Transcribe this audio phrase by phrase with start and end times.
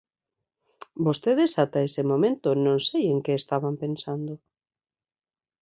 [1.05, 4.33] Vostedes ata este momento non sei en que estaban pensando.